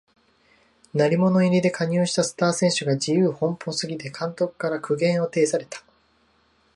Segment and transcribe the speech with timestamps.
[0.95, 5.83] 鳴り物入りで加入したスター選手が自由奔放すぎて監督から苦言を呈された